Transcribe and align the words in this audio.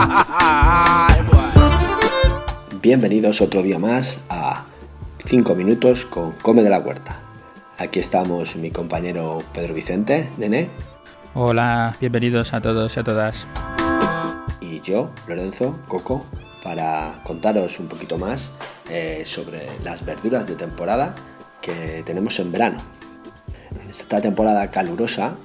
Bienvenidos 2.82 3.40
otro 3.40 3.62
día 3.62 3.78
más 3.78 4.20
a 4.28 4.64
5 5.24 5.54
minutos 5.54 6.06
con 6.06 6.32
Come 6.32 6.62
de 6.62 6.70
la 6.70 6.78
Huerta. 6.78 7.18
Aquí 7.78 8.00
estamos 8.00 8.56
mi 8.56 8.70
compañero 8.70 9.42
Pedro 9.52 9.74
Vicente, 9.74 10.30
Nene. 10.38 10.70
Hola, 11.34 11.96
bienvenidos 12.00 12.54
a 12.54 12.60
todos 12.60 12.96
y 12.96 13.00
a 13.00 13.04
todas. 13.04 13.46
Y 14.60 14.80
yo, 14.80 15.10
Lorenzo, 15.26 15.78
Coco, 15.86 16.24
para 16.62 17.20
contaros 17.24 17.78
un 17.78 17.88
poquito 17.88 18.18
más 18.18 18.52
eh, 18.88 19.22
sobre 19.26 19.68
las 19.84 20.04
verduras 20.04 20.46
de 20.46 20.56
temporada 20.56 21.14
que 21.60 22.02
tenemos 22.04 22.38
en 22.40 22.52
verano. 22.52 22.78
Esta 23.88 24.20
temporada 24.20 24.70
calurosa 24.70 25.36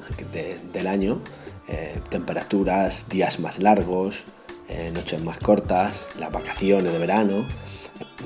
del 0.74 0.88
año, 0.88 1.20
eh, 1.68 2.00
temperaturas, 2.10 3.06
días 3.10 3.40
más 3.40 3.60
largos, 3.60 4.24
eh, 4.70 4.92
noches 4.94 5.24
más 5.24 5.40
cortas, 5.40 6.08
las 6.20 6.32
vacaciones 6.32 6.92
de 6.92 7.00
verano, 7.00 7.46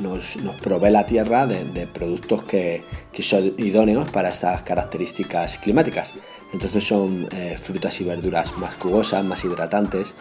nos, 0.01 0.37
provee 0.61 0.91
la 0.91 1.05
tierra 1.05 1.45
de, 1.45 1.87
productos 1.87 2.43
que, 2.43 2.83
son 3.19 3.53
idóneos 3.57 4.09
para 4.09 4.29
estas 4.29 4.63
características 4.63 5.57
climáticas. 5.57 6.13
Entonces 6.53 6.83
son 6.83 7.27
eh, 7.31 7.57
frutas 7.57 8.01
y 8.01 8.05
verduras 8.05 8.57
más 8.57 8.75
jugosas, 8.75 9.23
más 9.23 9.43
hidratantes, 9.45 10.13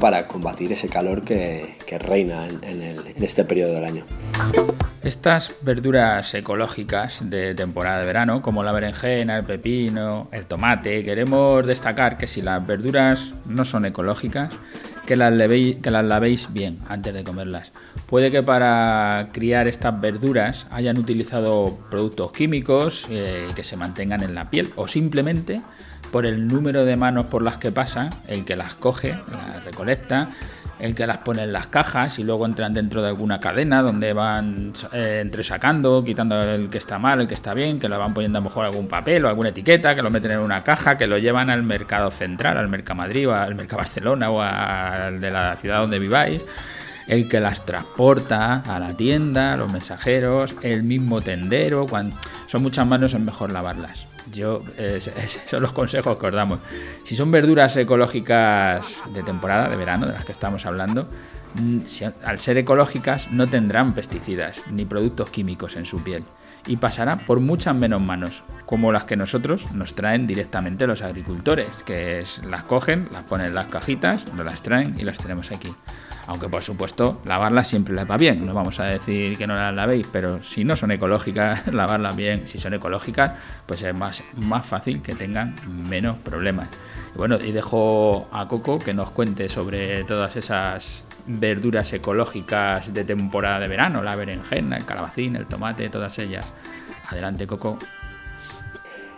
para 0.00 0.26
combatir 0.26 0.72
ese 0.72 0.88
calor 0.88 1.22
que, 1.22 1.76
reina 1.98 2.46
en, 2.46 3.02
este 3.16 3.44
periodo 3.44 3.74
del 3.74 3.84
año. 3.84 4.04
Estas 5.02 5.54
verduras 5.62 6.34
ecológicas 6.34 7.30
de 7.30 7.54
temporada 7.54 8.00
de 8.00 8.06
verano, 8.06 8.42
como 8.42 8.64
la 8.64 8.72
berenjena, 8.72 9.38
el 9.38 9.44
pepino, 9.44 10.28
el 10.32 10.44
tomate, 10.46 11.04
queremos 11.04 11.64
destacar 11.64 12.18
que 12.18 12.26
si 12.26 12.42
las 12.42 12.66
verduras 12.66 13.34
no 13.46 13.64
son 13.64 13.86
ecológicas, 13.86 14.52
que 15.06 15.16
las, 15.16 15.32
lavéis 15.32 16.52
bien 16.52 16.80
antes 16.86 17.14
de 17.14 17.24
comerlas. 17.24 17.72
Puede 18.06 18.30
que 18.30 18.42
para 18.42 19.30
criar 19.32 19.66
estas 19.66 19.98
verduras 19.98 20.66
hayan 20.70 20.98
utilizado 20.98 21.78
productos 21.90 22.32
químicos 22.32 23.06
eh, 23.08 23.48
que 23.54 23.64
se 23.64 23.78
mantengan 23.78 24.22
en 24.22 24.34
la 24.34 24.50
piel 24.50 24.70
o 24.76 24.86
simplemente 24.86 25.62
por 26.12 26.26
el 26.26 26.46
número 26.46 26.84
de 26.84 26.96
manos 26.96 27.26
por 27.26 27.42
las 27.42 27.56
que 27.56 27.72
pasan, 27.72 28.10
el 28.26 28.44
que 28.44 28.56
las 28.56 28.74
coge, 28.74 29.16
las 29.30 29.64
recolecta, 29.64 30.28
el 30.78 30.94
que 30.94 31.06
las 31.06 31.18
pone 31.18 31.42
en 31.42 31.52
las 31.52 31.66
cajas 31.66 32.18
y 32.18 32.24
luego 32.24 32.46
entran 32.46 32.72
dentro 32.72 33.02
de 33.02 33.08
alguna 33.08 33.40
cadena 33.40 33.82
donde 33.82 34.12
van 34.12 34.72
eh, 34.92 35.20
entresacando, 35.22 36.04
quitando 36.04 36.42
el 36.42 36.70
que 36.70 36.78
está 36.78 36.98
mal, 36.98 37.20
el 37.20 37.28
que 37.28 37.34
está 37.34 37.54
bien, 37.54 37.78
que 37.78 37.88
lo 37.88 37.98
van 37.98 38.14
poniendo 38.14 38.38
a 38.38 38.40
lo 38.40 38.48
mejor 38.48 38.64
algún 38.64 38.88
papel 38.88 39.24
o 39.24 39.28
alguna 39.28 39.50
etiqueta, 39.50 39.94
que 39.94 40.02
lo 40.02 40.10
meten 40.10 40.32
en 40.32 40.40
una 40.40 40.62
caja, 40.62 40.96
que 40.96 41.06
lo 41.06 41.18
llevan 41.18 41.50
al 41.50 41.62
mercado 41.62 42.10
central, 42.10 42.58
al 42.58 42.68
mercado 42.68 42.96
Madrid 42.96 43.28
o 43.28 43.34
al 43.34 43.54
mercado 43.54 43.78
Barcelona 43.78 44.30
o 44.30 44.40
al 44.40 45.20
de 45.20 45.30
la 45.30 45.56
ciudad 45.56 45.80
donde 45.80 45.98
viváis 45.98 46.44
el 47.08 47.26
que 47.26 47.40
las 47.40 47.64
transporta 47.64 48.62
a 48.66 48.78
la 48.78 48.94
tienda, 48.94 49.56
los 49.56 49.72
mensajeros, 49.72 50.54
el 50.62 50.82
mismo 50.82 51.22
tendero. 51.22 51.86
Son 52.46 52.62
muchas 52.62 52.86
manos, 52.86 53.14
es 53.14 53.20
mejor 53.20 53.50
lavarlas. 53.50 54.06
Yo, 54.32 54.62
eh, 54.76 55.00
son 55.46 55.62
los 55.62 55.72
consejos 55.72 56.18
que 56.18 56.26
os 56.26 56.32
damos. 56.32 56.60
Si 57.02 57.16
son 57.16 57.30
verduras 57.30 57.76
ecológicas 57.76 58.94
de 59.12 59.22
temporada, 59.22 59.68
de 59.68 59.76
verano, 59.76 60.06
de 60.06 60.12
las 60.12 60.24
que 60.24 60.32
estamos 60.32 60.66
hablando, 60.66 61.08
mm, 61.54 61.78
al 62.24 62.40
ser 62.40 62.58
ecológicas 62.58 63.30
no 63.30 63.48
tendrán 63.48 63.94
pesticidas 63.94 64.64
ni 64.70 64.84
productos 64.84 65.30
químicos 65.30 65.76
en 65.76 65.84
su 65.84 66.02
piel 66.02 66.24
y 66.66 66.76
pasará 66.76 67.26
por 67.26 67.40
muchas 67.40 67.74
menos 67.74 68.00
manos, 68.00 68.44
como 68.66 68.92
las 68.92 69.04
que 69.04 69.16
nosotros 69.16 69.66
nos 69.72 69.94
traen 69.94 70.26
directamente 70.26 70.86
los 70.86 71.02
agricultores, 71.02 71.82
que 71.84 72.22
las 72.46 72.64
cogen, 72.64 73.08
las 73.10 73.24
ponen 73.24 73.46
en 73.48 73.54
las 73.54 73.68
cajitas, 73.68 74.30
nos 74.34 74.44
las 74.44 74.62
traen 74.62 74.94
y 74.98 75.04
las 75.04 75.18
tenemos 75.18 75.50
aquí. 75.50 75.74
Aunque 76.28 76.50
por 76.50 76.62
supuesto 76.62 77.22
lavarlas 77.24 77.68
siempre 77.68 77.94
les 77.94 78.08
va 78.08 78.18
bien, 78.18 78.44
no 78.44 78.52
vamos 78.52 78.78
a 78.80 78.84
decir 78.84 79.38
que 79.38 79.46
no 79.46 79.54
las 79.54 79.74
lavéis, 79.74 80.06
pero 80.12 80.42
si 80.42 80.62
no 80.62 80.76
son 80.76 80.90
ecológicas, 80.90 81.66
lavarlas 81.72 82.14
bien, 82.14 82.46
si 82.46 82.58
son 82.58 82.74
ecológicas, 82.74 83.32
pues 83.64 83.82
es 83.82 83.94
más, 83.94 84.22
más 84.36 84.66
fácil 84.66 85.00
que 85.00 85.14
tengan 85.14 85.56
menos 85.66 86.18
problemas. 86.18 86.68
Bueno, 87.14 87.38
y 87.40 87.50
dejo 87.50 88.28
a 88.30 88.46
Coco 88.46 88.78
que 88.78 88.92
nos 88.92 89.10
cuente 89.10 89.48
sobre 89.48 90.04
todas 90.04 90.36
esas 90.36 91.06
verduras 91.26 91.90
ecológicas 91.94 92.92
de 92.92 93.04
temporada 93.04 93.60
de 93.60 93.68
verano, 93.68 94.02
la 94.02 94.14
berenjena, 94.14 94.76
el 94.76 94.84
calabacín, 94.84 95.34
el 95.34 95.46
tomate, 95.46 95.88
todas 95.88 96.18
ellas. 96.18 96.44
Adelante, 97.08 97.46
Coco. 97.46 97.78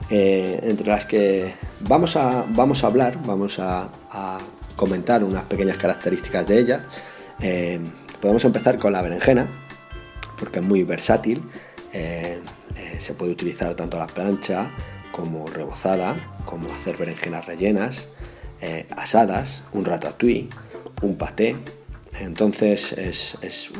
Eh, 0.09 0.61
entre 0.63 0.87
las 0.87 1.07
que 1.07 1.57
vamos 1.81 2.15
a, 2.15 2.45
vamos 2.49 2.85
a 2.85 2.87
hablar, 2.87 3.19
vamos 3.25 3.59
a 3.59 3.89
comentar 4.81 5.23
unas 5.23 5.45
pequeñas 5.45 5.77
características 5.77 6.49
de 6.49 6.59
ella. 6.59 6.87
Eh, 7.43 7.79
podemos 8.19 8.43
empezar 8.47 8.79
con 8.79 8.95
la 8.95 9.03
berenjena, 9.03 9.47
porque 10.39 10.61
es 10.61 10.65
muy 10.65 10.85
versátil. 10.85 11.43
Eh, 11.93 12.39
eh, 12.77 12.97
se 12.99 13.13
puede 13.13 13.31
utilizar 13.31 13.75
tanto 13.75 13.99
a 13.99 14.01
la 14.01 14.07
plancha 14.07 14.71
como 15.13 15.47
rebozada, 15.49 16.17
como 16.47 16.73
hacer 16.73 16.97
berenjenas 16.97 17.45
rellenas, 17.45 18.09
asadas, 18.97 19.65
un 19.75 19.85
ratatouille, 19.85 20.49
un 21.03 21.17
paté. 21.17 21.57
Entonces 22.19 22.95
es, 22.95 23.71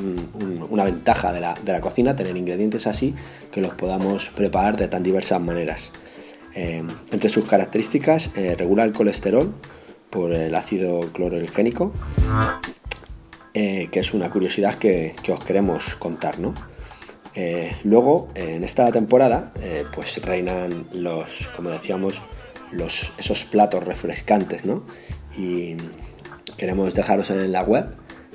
una 0.71 0.85
ventaja 0.85 1.33
de 1.33 1.41
la, 1.41 1.81
cocina 1.81 2.15
tener 2.15 2.37
ingredientes 2.37 2.87
así 2.87 3.15
que 3.51 3.63
los 3.63 3.73
podamos 3.73 4.29
preparar 4.29 4.77
de 4.77 4.89
tan 4.89 5.03
diversas 5.03 5.41
maneras. 5.41 5.93
entre 6.55 7.31
sus 7.31 7.47
características, 7.47 8.33
regula 8.35 8.85
el 8.85 8.93
colesterol, 8.93 9.55
por 10.11 10.33
el 10.33 10.55
ácido 10.55 11.01
clorogénico, 11.13 11.93
eh, 13.55 13.89
que 13.91 14.01
es 14.01 14.13
una 14.13 14.31
curiosidad 14.31 14.75
que, 14.75 15.15
os 15.29 15.41
queremos 15.41 15.97
contar, 15.97 16.39
¿no? 16.39 16.55
Eh, 17.35 17.75
luego, 17.85 18.29
en 18.35 18.65
esta 18.65 18.91
temporada, 18.91 19.53
eh, 19.61 19.85
pues 19.95 20.21
reinan 20.23 20.87
los, 20.93 21.49
como 21.57 21.71
decíamos, 21.71 22.23
los, 22.73 23.13
esos 23.19 23.45
platos 23.45 23.85
refrescantes, 23.85 24.65
¿no? 24.65 24.85
Y 25.37 25.77
queremos 26.57 26.95
dejaros 26.95 27.31
en 27.31 27.53
la 27.53 27.63
web, 27.63 27.87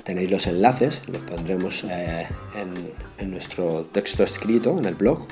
tenéis 0.06 0.30
los 0.30 0.46
enlaces, 0.46 1.02
los 1.08 1.20
pondremos 1.22 1.84
en, 1.84 2.92
en 3.18 3.30
nuestro 3.30 3.86
texto 3.86 4.22
escrito, 4.22 4.78
en 4.78 4.84
el 4.84 4.94
blog, 4.94 5.26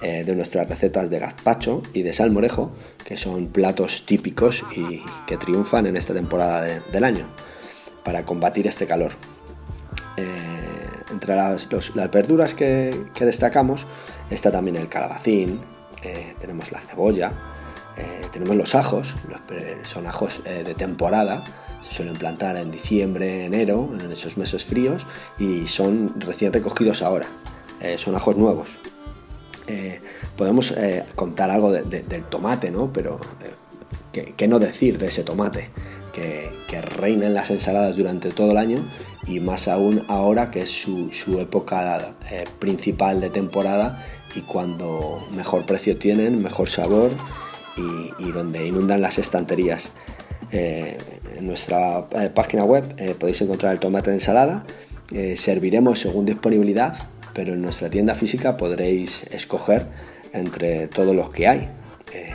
eh, 0.00 0.24
de 0.24 0.34
nuestras 0.34 0.68
recetas 0.68 1.10
de 1.10 1.18
gazpacho 1.18 1.82
y 1.92 2.02
de 2.02 2.12
salmorejo, 2.12 2.72
que 3.04 3.16
son 3.16 3.48
platos 3.48 4.06
típicos 4.06 4.64
y 4.74 5.02
que 5.26 5.36
triunfan 5.36 5.86
en 5.86 5.96
esta 5.96 6.14
temporada 6.14 6.80
del 6.92 7.04
año 7.04 7.26
para 8.04 8.24
combatir 8.24 8.66
este 8.66 8.86
calor. 8.86 9.12
Eh, 10.16 10.24
entre 11.10 11.36
las, 11.36 11.68
verduras 12.10 12.54
que, 12.54 12.96
destacamos 13.20 13.86
está 14.30 14.50
también 14.50 14.76
el 14.76 14.88
calabacín, 14.88 15.60
eh, 16.02 16.34
tenemos 16.40 16.72
la 16.72 16.80
cebolla, 16.80 17.32
tenemos 18.32 18.56
los 18.56 18.74
ajos, 18.74 19.14
son 19.84 20.06
ajos 20.06 20.42
de 20.44 20.74
temporada, 20.74 21.44
se 21.82 21.92
suelen 21.92 22.14
plantar 22.14 22.56
en 22.56 22.70
diciembre, 22.70 23.44
enero, 23.44 23.90
en 24.00 24.10
esos 24.12 24.36
meses 24.36 24.64
fríos 24.64 25.06
y 25.38 25.66
son 25.66 26.20
recién 26.20 26.52
recogidos 26.52 27.02
ahora, 27.02 27.26
son 27.98 28.14
ajos 28.14 28.36
nuevos. 28.36 28.78
Eh, 29.66 30.00
podemos 30.36 30.72
eh, 30.72 31.04
contar 31.14 31.50
algo 31.50 31.72
del 31.72 32.24
tomate, 32.24 32.70
¿no? 32.70 32.92
Pero 32.92 33.18
eh, 34.14 34.34
¿qué, 34.36 34.48
no 34.48 34.58
decir 34.58 34.98
de 34.98 35.08
ese 35.08 35.22
tomate? 35.22 35.70
Que, 36.12 36.50
reina 36.96 37.26
en 37.26 37.34
las 37.34 37.50
ensaladas 37.50 37.96
durante 37.96 38.30
todo 38.30 38.52
el 38.52 38.56
año 38.56 38.78
y 39.26 39.40
más 39.40 39.68
aún 39.68 40.04
ahora 40.08 40.50
que 40.50 40.62
es 40.62 40.70
su, 40.70 41.10
época 41.38 42.14
principal 42.58 43.20
de 43.20 43.28
temporada 43.28 44.02
y 44.34 44.40
cuando 44.40 45.22
mejor 45.36 45.66
precio 45.66 45.98
tienen, 45.98 46.42
mejor 46.42 46.70
sabor 46.70 47.10
y, 47.76 48.32
donde 48.32 48.66
inundan 48.66 49.00
las 49.00 49.18
estanterías. 49.18 49.92
en 50.50 51.46
nuestra 51.46 52.08
página 52.34 52.64
web 52.64 53.16
podéis 53.18 53.40
encontrar 53.42 53.72
el 53.72 53.80
tomate 53.80 54.10
de 54.10 54.16
ensalada. 54.16 54.64
serviremos 55.36 56.00
según 56.00 56.26
disponibilidad 56.26 57.08
pero 57.32 57.54
en 57.54 57.62
nuestra 57.62 57.90
tienda 57.90 58.14
física 58.14 58.56
podréis 58.56 59.24
escoger 59.24 59.86
entre 60.32 60.88
todos 60.88 61.14
los 61.14 61.30
que 61.30 61.48
hay. 61.48 61.68
Eh, 62.12 62.32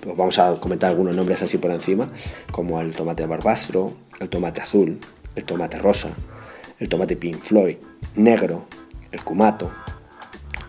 pues 0.00 0.16
vamos 0.16 0.38
a 0.38 0.56
comentar 0.56 0.90
algunos 0.90 1.14
nombres 1.14 1.42
así 1.42 1.58
por 1.58 1.70
encima, 1.70 2.10
como 2.50 2.80
el 2.80 2.92
tomate 2.92 3.26
barbastro, 3.26 3.94
el 4.18 4.28
tomate 4.28 4.60
azul, 4.60 4.98
el 5.36 5.44
tomate 5.44 5.78
rosa, 5.78 6.10
el 6.78 6.88
tomate 6.88 7.16
pink 7.16 7.40
floyd, 7.40 7.76
negro, 8.16 8.64
el 9.12 9.22
cumato, 9.22 9.70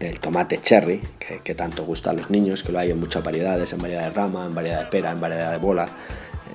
el 0.02 0.20
tomate 0.20 0.60
cherry, 0.60 1.02
que, 1.44 1.56
tanto 1.56 1.86
gusta 1.86 2.10
a 2.10 2.14
los 2.14 2.30
niños, 2.30 2.64
que 2.64 2.72
lo 2.72 2.80
hay 2.80 2.92
en 2.92 3.00
muchas 3.00 3.24
variedades, 3.24 3.72
en 3.74 3.82
variedad 3.82 4.04
de 4.04 4.10
rama, 4.10 4.46
en 4.46 4.56
variedad 4.56 4.82
de 4.82 4.86
pera, 4.88 5.12
en 5.12 5.22
variedad 5.22 5.52
de 5.52 5.58
bola. 5.58 5.88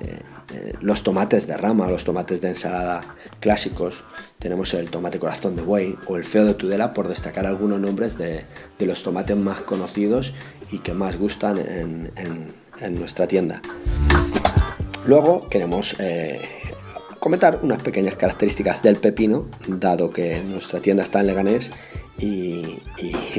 Eh, 0.01 0.19
eh, 0.53 0.73
los 0.81 1.03
tomates 1.03 1.47
de 1.47 1.57
rama, 1.57 1.87
los 1.87 2.03
tomates 2.03 2.41
de 2.41 2.49
ensalada 2.49 3.15
clásicos, 3.39 4.03
tenemos 4.39 4.73
el 4.73 4.89
tomate 4.89 5.19
corazón 5.19 5.55
de 5.55 5.61
buey 5.61 5.97
o 6.07 6.17
el 6.17 6.25
feo 6.25 6.45
de 6.45 6.53
Tudela, 6.53 6.93
por 6.93 7.07
destacar 7.07 7.45
algunos 7.45 7.79
nombres 7.79 8.17
de, 8.17 8.45
los 8.79 9.03
tomates 9.03 9.35
más 9.35 9.61
conocidos 9.61 10.33
y 10.71 10.79
que 10.79 10.93
más 10.93 11.17
gustan 11.17 11.57
en, 11.57 12.67
nuestra 12.99 13.27
tienda. 13.27 13.61
Luego 15.05 15.49
queremos 15.49 15.95
eh, 15.99 16.41
comentar 17.19 17.59
unas 17.63 17.81
pequeñas 17.81 18.15
características 18.15 18.83
del 18.83 18.97
pepino, 18.97 19.47
dado 19.67 20.11
que 20.11 20.41
nuestra 20.43 20.79
tienda 20.79 21.03
está 21.03 21.21
en 21.21 21.27
Leganés 21.27 21.71
y, 22.19 22.81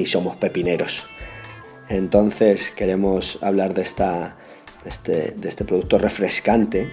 somos 0.06 0.36
pepineros. 0.36 1.06
Entonces 1.88 2.70
queremos 2.70 3.38
hablar 3.42 3.75
de, 3.75 3.82
este, 3.82 4.44
este 4.84 5.64
producto 5.64 5.98
refrescante 5.98 6.88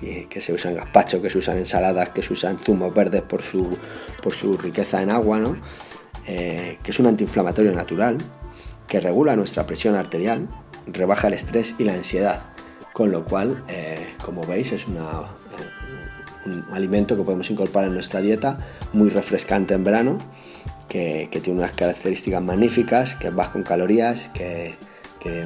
que 0.00 0.40
se 0.40 0.52
usa 0.52 0.70
en 0.70 0.76
gazpacho, 0.78 1.22
que 1.22 1.30
se 1.30 1.38
usa 1.38 1.54
en 1.54 1.60
ensaladas, 1.60 2.10
que 2.10 2.22
se 2.22 2.32
usa 2.32 2.50
en 2.50 2.58
zumos 2.58 2.92
verdes 2.94 3.22
por 3.22 3.42
su, 3.42 3.78
riqueza 4.58 5.02
en 5.02 5.10
agua, 5.10 5.38
¿no? 5.38 5.56
Eh, 6.26 6.78
que 6.82 6.90
es 6.90 6.98
un 6.98 7.06
antiinflamatorio 7.06 7.72
natural, 7.72 8.18
que 8.88 9.00
regula 9.00 9.36
nuestra 9.36 9.66
presión 9.66 9.94
arterial, 9.94 10.48
rebaja 10.86 11.28
el 11.28 11.34
estrés 11.34 11.74
y 11.78 11.84
la 11.84 11.94
ansiedad, 11.94 12.50
con 12.92 13.10
lo 13.10 13.24
cual, 13.24 13.64
eh, 13.68 14.14
como 14.22 14.44
veis, 14.44 14.72
es 14.72 14.84
eh, 14.84 14.86
un 16.46 16.64
alimento 16.72 17.16
que 17.16 17.22
podemos 17.22 17.50
incorporar 17.50 17.88
en 17.88 17.94
nuestra 17.94 18.20
dieta, 18.20 18.58
muy 18.92 19.08
refrescante 19.08 19.74
en 19.74 19.84
verano, 19.84 20.18
que, 20.92 21.40
tiene 21.42 21.58
unas 21.58 21.72
características 21.72 22.42
magníficas, 22.42 23.14
que 23.14 23.28
es 23.28 23.34
bajo 23.34 23.56
en 23.56 23.64
calorías, 23.64 24.28
que, 24.34 24.76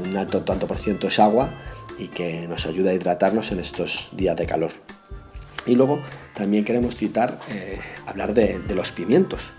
un 0.05 0.17
alto 0.17 0.43
tanto 0.43 0.67
por 0.67 0.79
ciento 0.79 1.07
es 1.07 1.21
agua 1.21 1.51
y 1.99 2.09
que 2.09 2.49
nos 2.49 2.67
ayuda 2.67 2.91
a 2.91 2.95
hidratarnos 2.95 3.53
en 3.53 3.61
estos 3.61 4.09
días 4.13 4.35
de 4.35 4.47
calor. 4.47 4.71
Y 5.67 5.75
luego 5.75 6.01
también 6.35 6.65
queremos 6.65 6.97
citar, 6.97 7.39
eh, 7.51 7.79
hablar 8.07 8.35
de, 8.35 8.59
los 8.75 8.91
pimientos, 8.91 9.53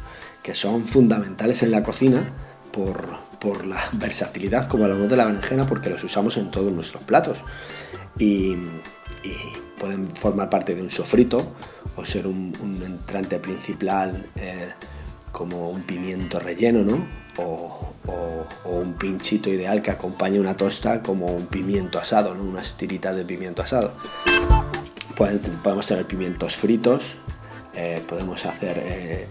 que 0.43 0.55
son 0.55 0.87
fundamentales 0.87 1.63
en 1.63 1.71
la 1.71 1.83
cocina 1.83 2.33
por, 2.71 3.65
la 3.65 3.81
versatilidad, 3.93 4.67
como 4.67 4.83
hablamos 4.83 5.07
de 5.07 5.15
la 5.15 5.25
berenjena, 5.25 5.65
porque 5.65 5.89
los 5.89 6.03
usamos 6.03 6.35
en 6.37 6.51
todos 6.51 6.73
nuestros 6.73 7.03
platos. 7.03 7.39
Y, 8.19 8.57
pueden 9.77 10.07
formar 10.07 10.49
parte 10.49 10.73
de 10.73 10.81
un 10.81 10.89
sofrito 10.89 11.53
o 11.95 12.03
ser 12.03 12.25
un, 12.25 12.81
entrante 12.83 13.37
principal 13.37 14.25
eh, 14.35 14.69
como 15.31 15.69
un 15.69 15.83
pimiento 15.83 16.39
relleno, 16.39 16.83
¿no? 16.83 17.07
O, 17.38 17.94
un 18.65 18.94
pinchito 18.94 19.50
ideal 19.50 19.81
que 19.81 19.91
acompañe 19.91 20.39
una 20.39 20.56
tosta 20.56 21.01
como 21.01 21.27
un 21.27 21.47
pimiento 21.47 22.00
asado, 22.00 22.33
¿no? 22.35 22.44
unas 22.44 22.75
tiritas 22.75 23.15
de 23.15 23.24
pimiento 23.25 23.62
asado. 23.62 23.94
podemos 25.15 25.88
tener 25.88 26.06
pimientos 26.06 26.56
fritos, 26.57 27.18
eh, 27.75 28.01
podemos 28.07 28.45
hacer 28.45 28.81
eh, 28.83 29.27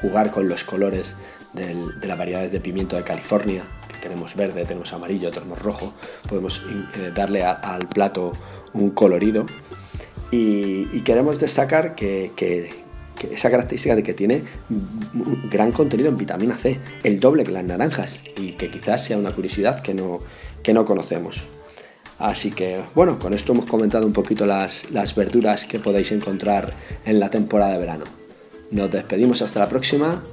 jugar 0.00 0.30
con 0.30 0.48
los 0.48 0.64
colores 0.64 1.16
de 1.52 2.06
las 2.06 2.18
variedades 2.18 2.52
de 2.52 2.60
pimiento 2.60 2.96
de 2.96 3.04
California, 3.04 3.64
que 3.88 3.96
tenemos 3.98 4.34
verde, 4.34 4.64
tenemos 4.64 4.92
amarillo, 4.92 5.30
tenemos 5.30 5.60
rojo, 5.60 5.94
podemos 6.28 6.62
eh, 6.94 7.12
darle 7.14 7.44
al 7.44 7.86
plato 7.88 8.32
un 8.72 8.90
colorido. 8.90 9.46
Y, 10.30 11.00
queremos 11.02 11.38
destacar 11.38 11.94
que, 11.94 12.83
esa 13.32 13.50
característica 13.50 13.96
de 13.96 14.02
que 14.02 14.14
tiene 14.14 14.42
gran 15.50 15.72
contenido 15.72 16.08
en 16.08 16.16
vitamina 16.16 16.56
C, 16.56 16.78
el 17.02 17.20
doble 17.20 17.44
que 17.44 17.52
las 17.52 17.64
naranjas, 17.64 18.20
y 18.36 18.52
que 18.52 18.70
quizás 18.70 19.04
sea 19.04 19.18
una 19.18 19.32
curiosidad 19.32 19.80
que 19.80 19.94
no, 19.94 20.20
que 20.62 20.74
no 20.74 20.84
conocemos. 20.84 21.44
Así 22.18 22.50
que 22.50 22.80
bueno, 22.94 23.18
con 23.18 23.34
esto 23.34 23.52
hemos 23.52 23.66
comentado 23.66 24.06
un 24.06 24.12
poquito 24.12 24.46
las, 24.46 24.90
las 24.90 25.14
verduras 25.14 25.64
que 25.64 25.78
podéis 25.78 26.12
encontrar 26.12 26.74
en 27.04 27.18
la 27.20 27.30
temporada 27.30 27.72
de 27.72 27.78
verano. 27.78 28.04
Nos 28.70 28.90
despedimos 28.90 29.42
hasta 29.42 29.60
la 29.60 29.68
próxima. 29.68 30.24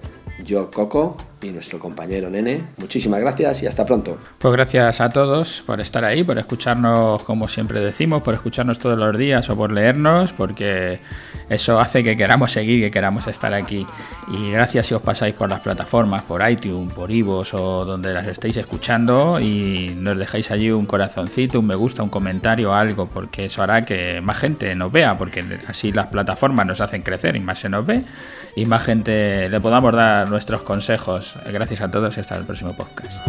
Yo, 0.43 0.71
Coco, 0.71 1.17
y 1.41 1.51
nuestro 1.51 1.79
compañero 1.79 2.29
Nene. 2.29 2.63
Muchísimas 2.77 3.19
gracias 3.19 3.63
y 3.63 3.67
hasta 3.67 3.85
pronto. 3.85 4.17
Pues 4.37 4.53
gracias 4.53 5.01
a 5.01 5.09
todos 5.09 5.63
por 5.65 5.81
estar 5.81 6.03
ahí, 6.03 6.23
por 6.23 6.37
escucharnos 6.37 7.23
como 7.23 7.47
siempre 7.47 7.79
decimos, 7.79 8.21
por 8.21 8.33
escucharnos 8.33 8.79
todos 8.79 8.97
los 8.97 9.17
días 9.17 9.49
o 9.49 9.55
por 9.55 9.71
leernos, 9.71 10.33
porque 10.33 10.99
eso 11.49 11.79
hace 11.79 12.03
que 12.03 12.15
queramos 12.15 12.51
seguir, 12.51 12.81
que 12.81 12.91
queramos 12.91 13.27
estar 13.27 13.53
aquí. 13.53 13.85
Y 14.31 14.51
gracias 14.51 14.87
si 14.87 14.93
os 14.93 15.01
pasáis 15.01 15.33
por 15.33 15.49
las 15.49 15.61
plataformas, 15.61 16.23
por 16.23 16.47
iTunes, 16.49 16.93
por 16.93 17.11
Ivos 17.11 17.53
o 17.53 17.85
donde 17.85 18.13
las 18.13 18.27
estéis 18.27 18.57
escuchando 18.57 19.39
y 19.39 19.95
nos 19.97 20.17
dejáis 20.17 20.51
allí 20.51 20.71
un 20.71 20.85
corazoncito, 20.85 21.59
un 21.59 21.67
me 21.67 21.75
gusta, 21.75 22.03
un 22.03 22.09
comentario, 22.09 22.73
algo, 22.73 23.07
porque 23.07 23.45
eso 23.45 23.63
hará 23.63 23.83
que 23.83 24.21
más 24.21 24.37
gente 24.37 24.73
nos 24.75 24.91
vea, 24.91 25.17
porque 25.17 25.43
así 25.67 25.91
las 25.91 26.07
plataformas 26.07 26.65
nos 26.65 26.81
hacen 26.81 27.01
crecer 27.01 27.35
y 27.35 27.39
más 27.39 27.59
se 27.59 27.69
nos 27.69 27.85
ve 27.85 28.03
y 28.55 28.65
más 28.65 28.83
gente 28.83 29.49
le 29.49 29.59
podamos 29.59 29.93
dar 29.93 30.29
nuestros 30.29 30.63
consejos. 30.63 31.30
Gracias 31.45 31.81
a 31.81 31.89
todos 31.89 32.17
y 32.17 32.19
hasta 32.19 32.35
el 32.37 32.45
próximo 32.45 32.73
podcast. 32.73 33.21